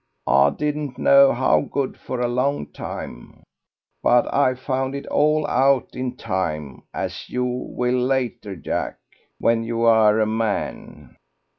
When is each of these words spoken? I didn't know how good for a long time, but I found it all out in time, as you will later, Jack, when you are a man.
I 0.25 0.49
didn't 0.49 0.97
know 0.97 1.31
how 1.31 1.61
good 1.61 1.95
for 1.95 2.21
a 2.21 2.27
long 2.27 2.65
time, 2.71 3.43
but 4.01 4.33
I 4.33 4.55
found 4.55 4.95
it 4.95 5.05
all 5.05 5.45
out 5.45 5.95
in 5.95 6.15
time, 6.17 6.81
as 6.91 7.29
you 7.29 7.45
will 7.45 7.99
later, 7.99 8.55
Jack, 8.55 8.97
when 9.37 9.63
you 9.63 9.83
are 9.83 10.19
a 10.19 10.25
man. 10.25 11.17